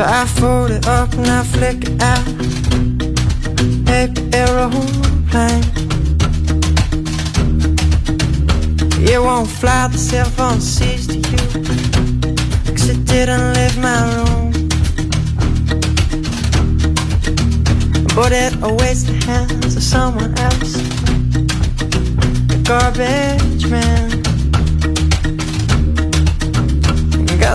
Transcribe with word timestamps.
So 0.00 0.06
I 0.06 0.24
fold 0.24 0.70
it 0.70 0.86
up 0.86 1.12
and 1.12 1.26
I 1.26 1.42
flick 1.44 1.84
it 1.84 2.00
out. 2.00 2.24
Paper 3.84 4.22
aeroplane. 4.32 5.64
It 9.06 9.20
won't 9.20 9.50
fly, 9.50 9.88
the 9.88 9.98
cell 9.98 10.24
phone 10.24 10.60
sees 10.62 11.06
to 11.08 11.16
you. 11.16 11.38
Cause 12.72 12.88
it 12.88 13.04
didn't 13.04 13.52
leave 13.52 13.76
my 13.76 14.00
room. 14.14 14.52
But 18.16 18.32
it 18.32 18.54
awaits 18.62 19.02
the 19.02 19.22
hands 19.26 19.76
of 19.76 19.82
someone 19.82 20.32
else. 20.38 20.72
The 22.48 22.62
garbage 22.64 23.66
man. 23.66 24.19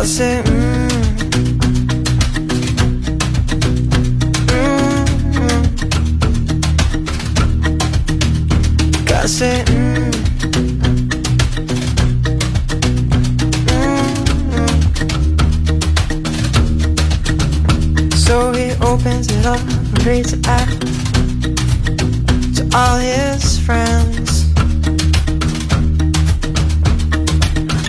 Mmm. 0.06 0.38
Mm-hmm. 5.26 5.46
Gotta 9.06 9.28
say, 9.28 9.64
mmm. 9.66 10.14
So 18.16 18.54
he 18.54 18.74
opens 18.84 19.28
it 19.32 19.46
up 19.48 19.60
and 19.60 20.06
reads 20.06 20.34
it 20.34 20.48
out 20.48 20.68
to 22.54 22.70
all 22.78 23.00
his 23.00 23.58
friends. 23.58 24.46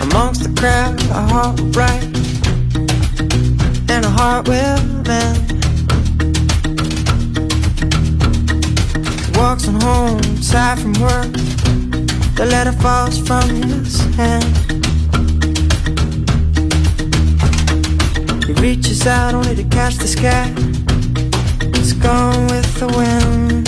Amongst 0.01 0.41
the 0.43 0.49
crowd, 0.57 0.99
a 1.11 2.06
heart 4.17 4.47
will 4.47 4.83
mend. 5.05 5.47
On 9.67 9.81
home, 9.81 10.21
tired 10.41 10.79
from 10.79 10.93
work. 10.93 11.31
The 12.35 12.45
letter 12.49 12.71
falls 12.71 13.17
from 13.17 13.49
his 13.49 13.99
hand. 14.15 14.43
He 18.45 18.53
reaches 18.53 19.05
out 19.07 19.33
only 19.33 19.55
to 19.55 19.63
catch 19.63 19.95
the 19.97 20.07
sky. 20.07 20.53
It's 21.75 21.93
gone 21.93 22.47
with 22.47 22.69
the 22.79 22.87
wind. 22.97 23.67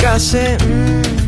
Gotta 0.00 0.20
say, 0.20 0.56
mm. 0.60 1.19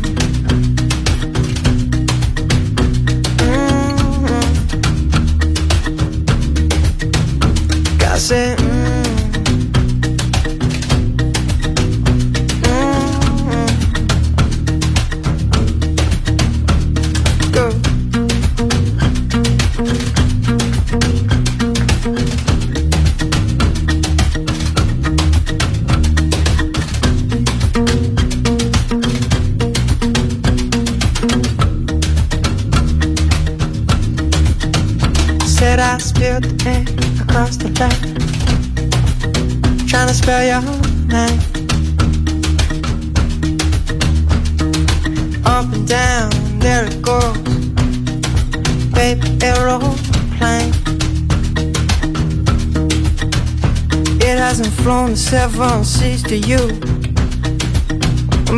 Hasn't 54.47 54.73
flown 54.83 55.11
the 55.11 55.15
seven 55.15 55.85
seas 55.85 56.21
to 56.21 56.35
you. 56.35 56.57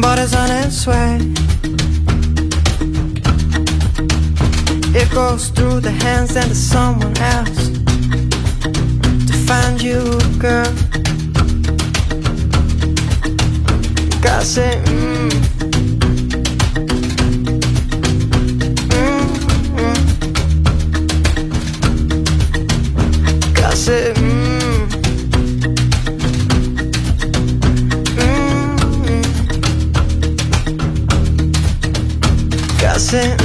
But 0.02 0.18
it's 0.18 0.34
on 0.34 0.50
its 0.50 0.88
way. 0.88 1.20
It 5.00 5.12
goes 5.12 5.50
through 5.50 5.82
the 5.82 5.92
hands 5.92 6.36
and 6.36 6.50
to 6.50 6.56
someone 6.56 7.16
else 7.20 7.70
To 9.28 9.34
find 9.48 9.80
you, 9.80 10.02
girl. 10.40 10.72
Gotta 14.24 14.46
say, 14.46 14.82
mmm 14.86 15.25
Gotta 33.06 33.45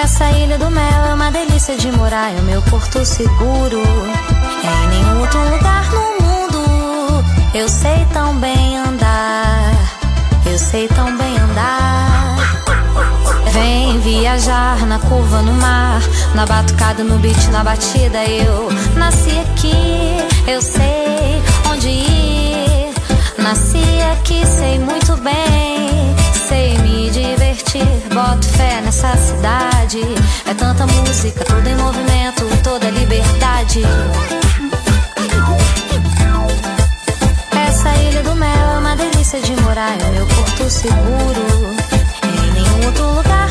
Essa 0.00 0.30
ilha 0.30 0.58
do 0.58 0.70
mel 0.70 1.04
é 1.10 1.14
uma 1.14 1.30
delícia 1.30 1.76
de 1.76 1.90
morar, 1.92 2.32
é 2.32 2.40
o 2.40 2.42
meu 2.44 2.62
porto 2.62 3.04
seguro. 3.04 3.82
É 4.64 4.84
em 4.84 4.88
nenhum 4.88 5.20
outro 5.20 5.40
lugar 5.50 5.90
no 5.92 6.00
mundo 6.00 6.22
eu 7.54 7.68
sei 7.68 8.06
tão 8.14 8.34
bem 8.36 8.78
andar. 8.78 9.74
Eu 10.46 10.58
sei 10.58 10.88
tão 10.88 11.16
bem 11.18 11.36
andar. 11.36 12.38
Vem 13.52 14.00
viajar 14.00 14.86
na 14.86 14.98
curva 14.98 15.42
no 15.42 15.52
mar, 15.52 16.00
na 16.34 16.46
batucada, 16.46 17.04
no 17.04 17.18
beat, 17.18 17.48
na 17.48 17.62
batida. 17.62 18.24
Eu 18.24 18.70
nasci 18.96 19.38
aqui, 19.40 20.16
eu 20.50 20.62
sei 20.62 21.42
onde 21.70 21.88
ir. 21.88 22.94
Nasci 23.36 23.84
aqui, 24.12 24.46
sei 24.46 24.78
muito 24.78 25.14
bem, 25.18 26.16
sei 26.48 26.78
me 26.78 27.10
divertir 27.10 27.41
boto 27.78 28.46
fé 28.48 28.80
nessa 28.82 29.16
cidade. 29.16 30.00
É 30.46 30.54
tanta 30.54 30.86
música, 30.86 31.44
tudo 31.44 31.66
em 31.66 31.76
movimento, 31.76 32.44
toda 32.62 32.90
liberdade. 32.90 33.82
Essa 37.68 37.96
ilha 37.96 38.22
do 38.22 38.34
mel 38.34 38.68
é 38.74 38.78
uma 38.78 38.96
delícia 38.96 39.40
de 39.40 39.52
morar, 39.62 39.96
é 40.00 40.10
meu 40.10 40.26
porto 40.26 40.68
seguro. 40.68 41.76
Em 42.22 42.52
nenhum 42.52 42.86
outro 42.86 43.06
lugar 43.14 43.48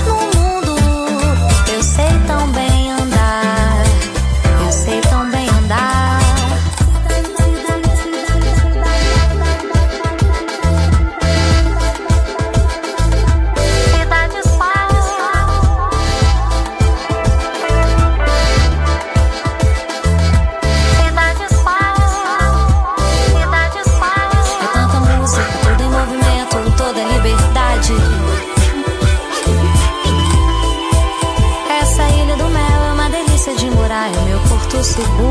the 35.03 35.09
world. 35.17 35.30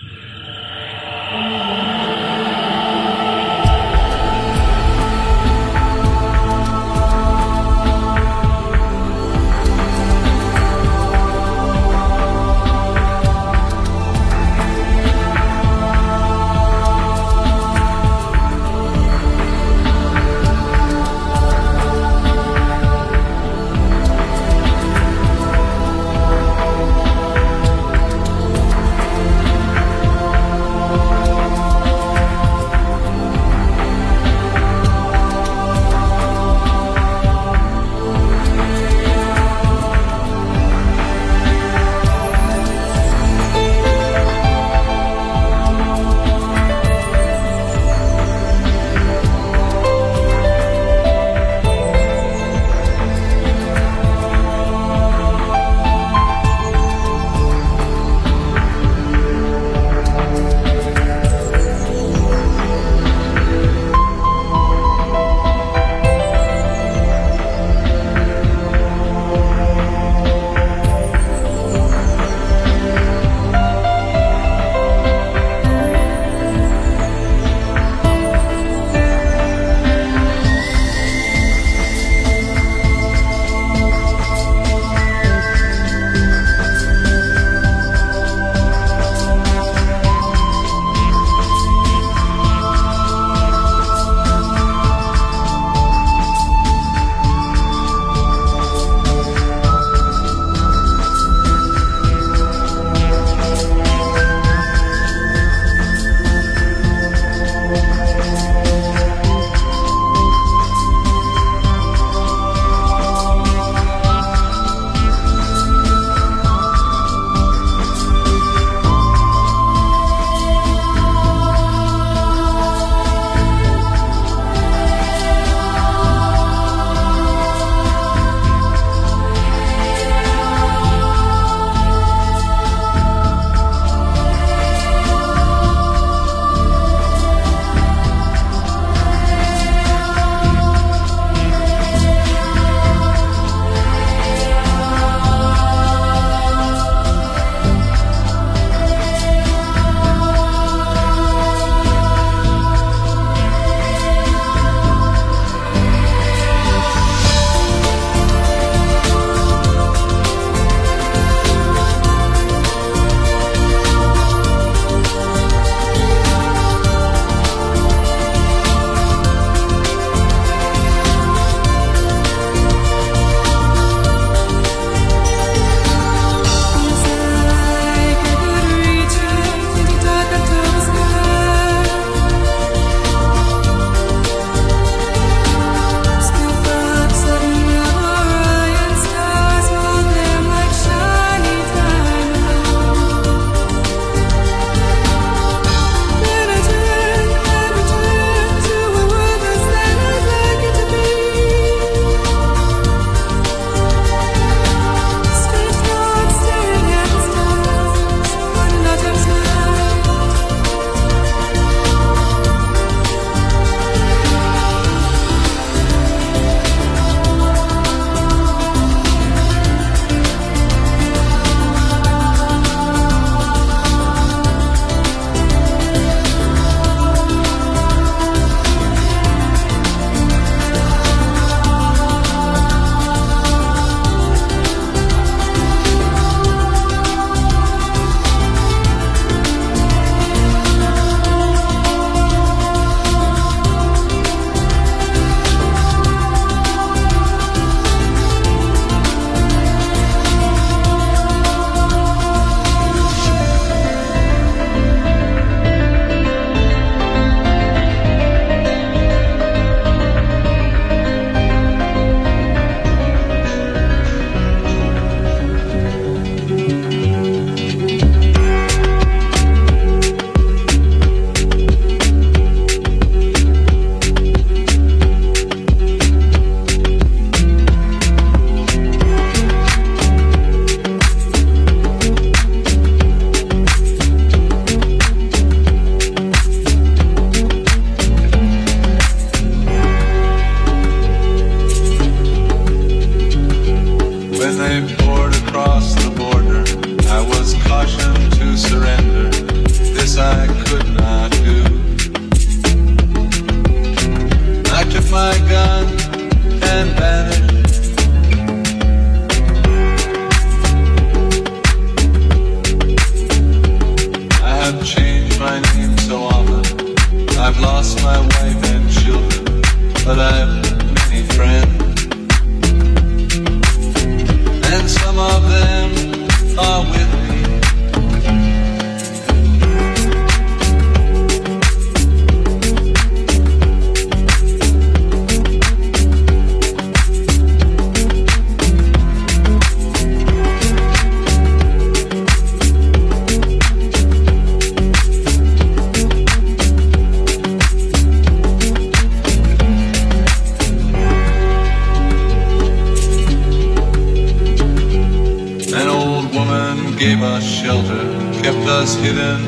was 358.81 358.95
hidden 358.95 359.41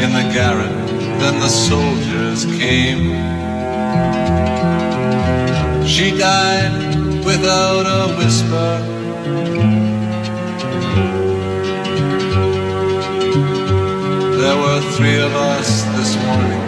in 0.00 0.10
the 0.12 0.24
garret. 0.32 0.76
Then 1.20 1.40
the 1.40 1.48
soldiers 1.48 2.44
came. 2.44 3.06
She 5.84 6.16
died 6.16 6.76
without 7.24 7.84
a 7.98 8.02
whisper. 8.16 8.70
There 14.40 14.58
were 14.62 14.80
three 14.94 15.18
of 15.28 15.34
us 15.34 15.68
this 15.96 16.12
morning. 16.24 16.62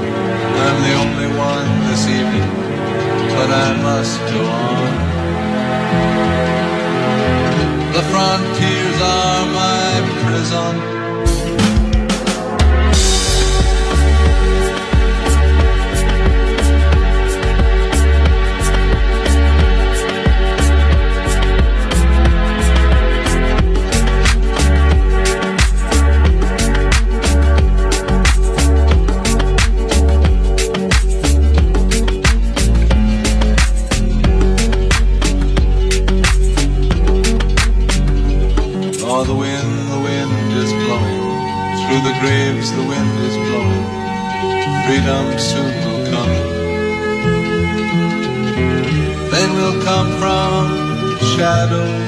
I'm 0.67 0.79
the 0.89 0.95
only 1.05 1.31
one 1.51 1.71
this 1.89 2.05
evening, 2.19 2.51
but 3.37 3.49
I 3.67 3.69
must 3.89 4.19
go 4.33 4.43
on. 4.67 4.93
The 7.97 8.05
frontiers 8.11 8.99
are 9.03 9.47
my 9.63 9.91
prison. 10.25 10.98
come 49.88 50.11
from 50.20 51.16
shadows. 51.35 52.08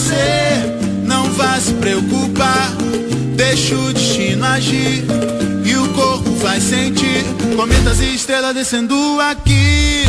você, 0.00 1.04
não 1.04 1.30
vá 1.32 1.60
se 1.60 1.74
preocupar. 1.74 2.72
Deixa 3.36 3.74
o 3.74 3.92
destino 3.92 4.44
agir 4.46 5.04
e 5.64 5.76
o 5.76 5.88
corpo 5.90 6.30
vai 6.36 6.60
sentir. 6.60 7.24
Cometas 7.54 8.00
e 8.00 8.14
estrelas 8.14 8.54
descendo 8.54 8.94
aqui. 9.20 10.04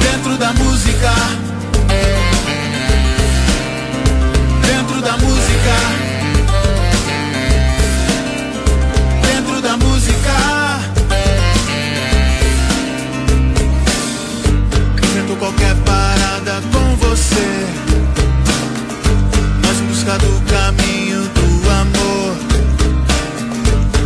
Dentro 0.00 0.36
da 0.36 0.52
música. 0.52 1.39
você, 17.20 17.66
mas 19.62 19.78
em 19.78 19.84
busca 19.84 20.18
do 20.18 20.40
caminho 20.50 21.22
do 21.22 21.70
amor. 21.70 22.36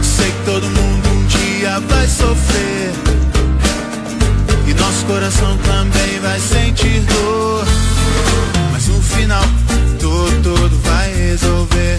Sei 0.03 0.31
que 0.33 0.45
todo 0.45 0.67
mundo 0.67 1.09
um 1.11 1.27
dia 1.27 1.81
vai 1.89 2.07
sofrer, 2.09 2.93
e 4.67 4.75
nosso 4.75 5.07
coração 5.07 5.57
também 5.59 6.19
vai 6.21 6.41
sentir 6.41 7.01
dor. 7.03 7.65
Mas 8.73 8.89
no 8.89 9.01
final, 9.01 9.45
tudo, 10.01 10.43
tudo 10.43 10.81
vai 10.83 11.13
resolver. 11.15 11.99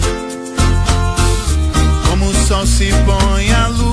Como 2.08 2.28
o 2.28 2.34
sol 2.46 2.66
se 2.66 2.90
põe 3.06 3.52
a 3.52 3.68
luz. 3.68 3.85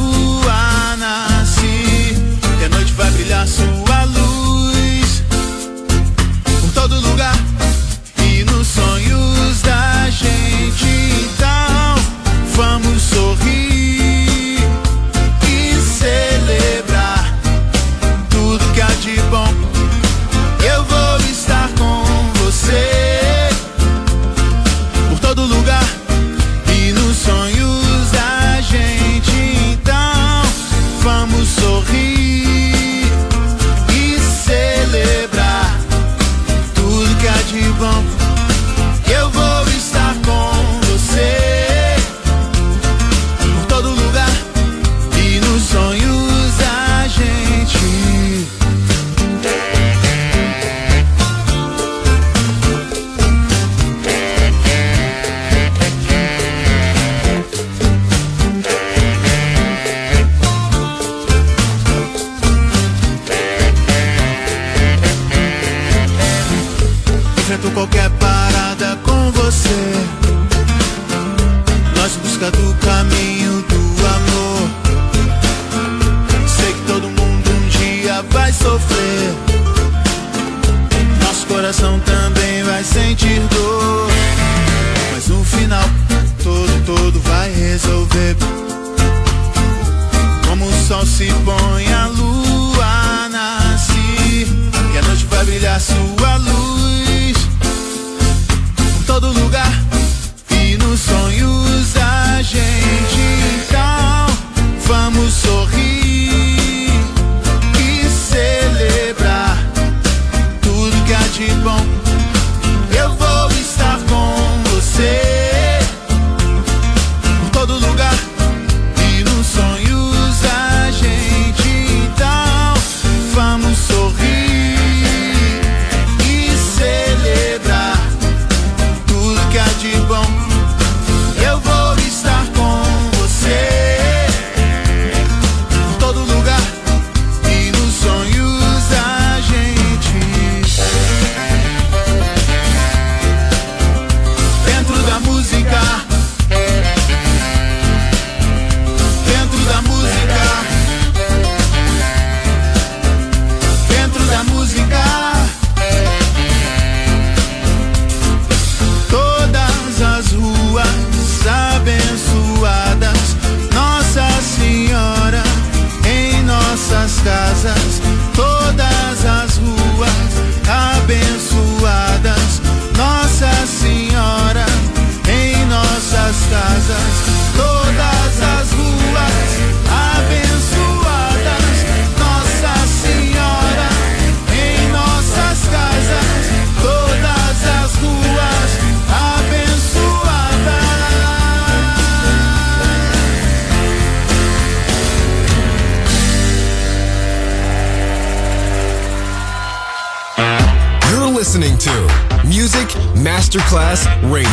Masterclass 203.54 204.08
Radio. 204.32 204.53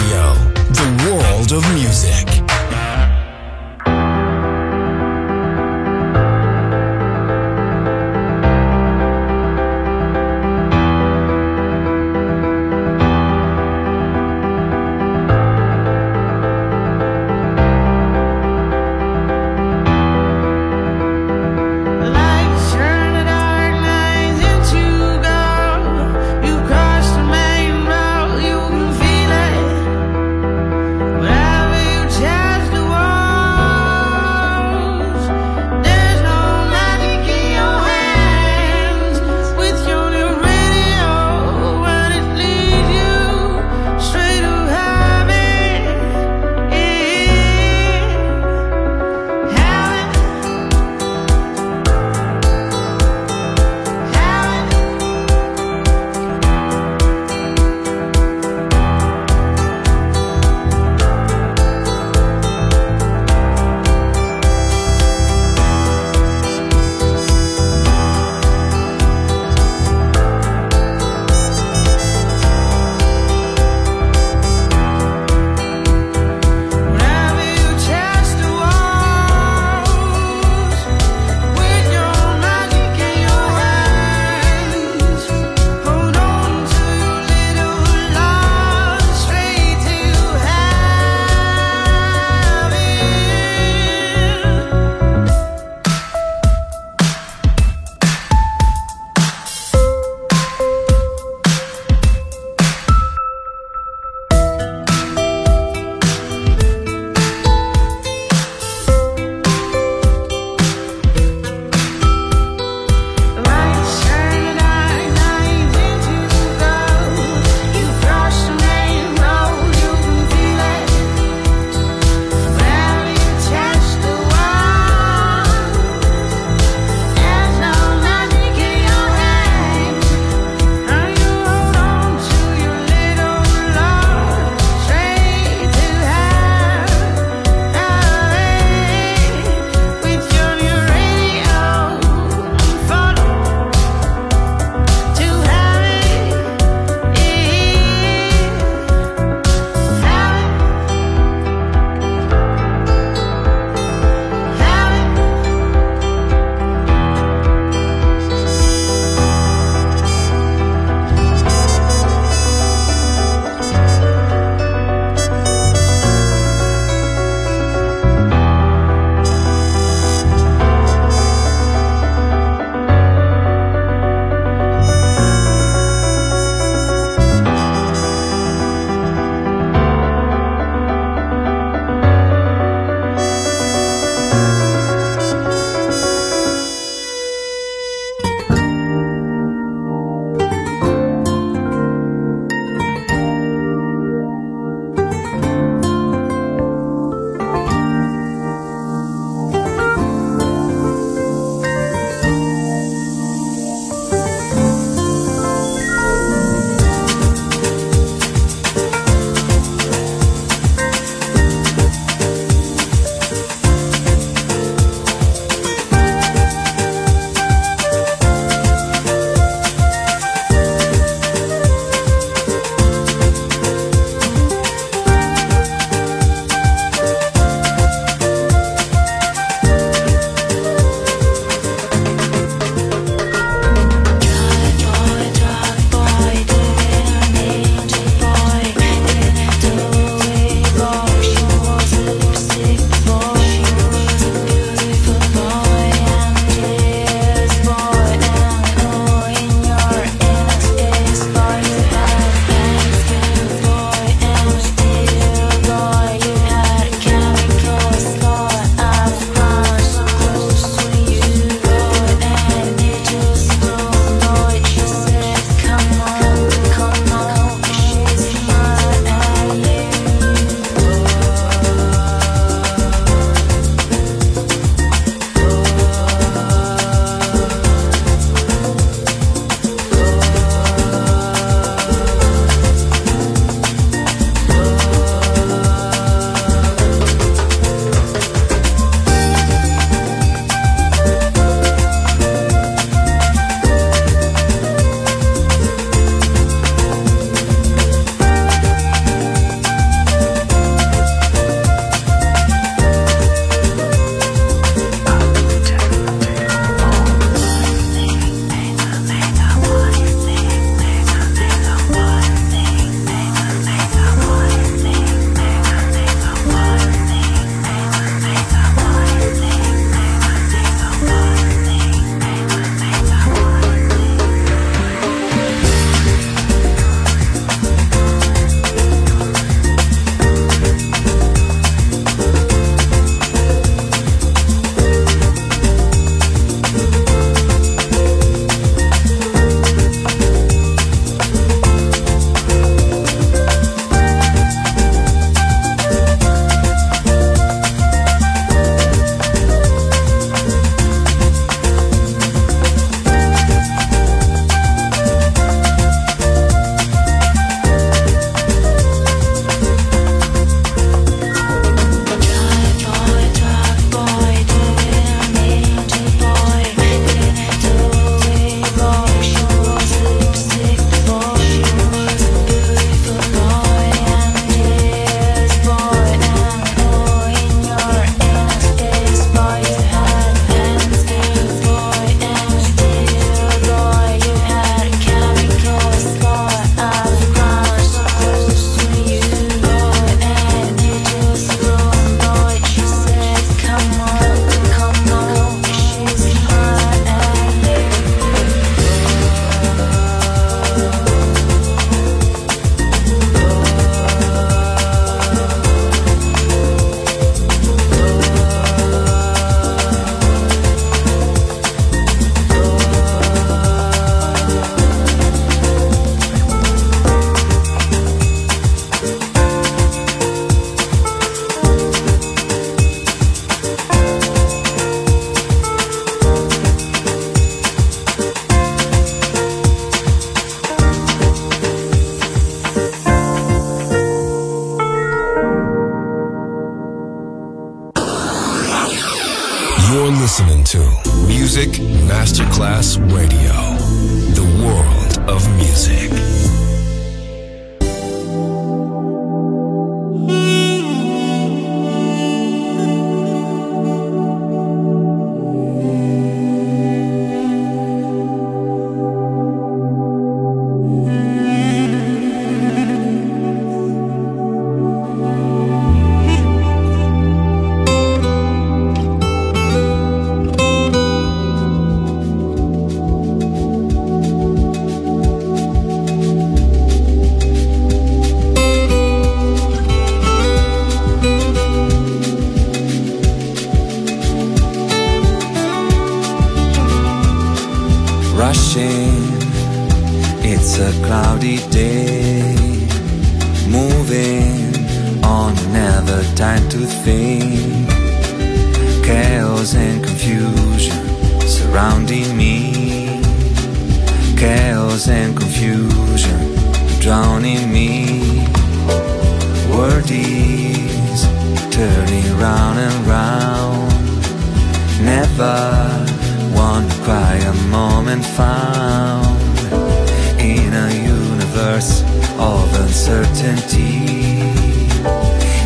certainty 523.25 524.41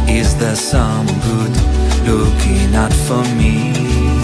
Is 0.09 0.37
there 0.39 0.57
some 0.57 1.07
good 1.07 1.55
looking 2.07 2.75
out 2.75 2.93
for 2.93 3.23
me? 3.37 4.24